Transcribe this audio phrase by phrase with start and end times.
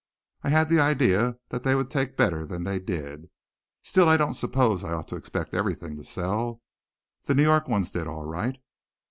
[0.41, 3.29] "I had the idea that they would take better than they did.
[3.83, 6.63] Still I don't suppose I ought to expect everything to sell.
[7.25, 8.57] The New York ones did all right."